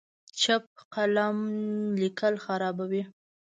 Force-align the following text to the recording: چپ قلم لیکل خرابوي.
چپ 0.41 0.65
قلم 0.93 1.37
لیکل 2.01 2.35
خرابوي. 2.45 3.03